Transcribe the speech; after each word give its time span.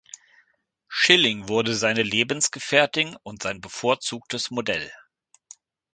Schilling 0.87 1.47
wurde 1.47 1.75
seine 1.75 2.01
Lebensgefährtin 2.01 3.17
und 3.21 3.43
sein 3.43 3.61
bevorzugtes 3.61 4.49
Modell. 4.49 4.91